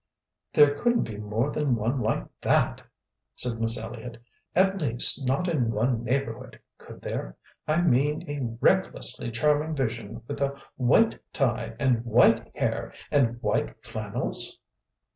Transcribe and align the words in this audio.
"There 0.51 0.73
couldn't 0.81 1.03
be 1.03 1.19
more 1.19 1.51
than 1.51 1.75
one 1.75 1.99
like 1.99 2.25
THAT," 2.41 2.81
said 3.35 3.61
Miss 3.61 3.77
Elliott, 3.77 4.17
"at 4.55 4.81
least, 4.81 5.27
not 5.27 5.47
in 5.47 5.69
one 5.71 6.03
neighbourhood, 6.03 6.59
could 6.79 7.01
there? 7.03 7.37
I 7.67 7.81
mean 7.81 8.27
a 8.27 8.57
RECKLESSLY 8.61 9.29
charming 9.29 9.75
vision 9.75 10.23
with 10.27 10.41
a 10.41 10.59
WHITE 10.75 11.21
tie 11.33 11.75
and 11.79 12.03
WHITE 12.03 12.49
hair 12.55 12.91
and 13.11 13.39
WHITE 13.43 13.83
flannels." 13.85 14.57